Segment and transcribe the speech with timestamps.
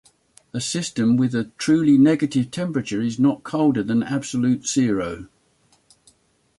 [0.51, 5.27] A system with a truly negative temperature is not colder than absolute zero.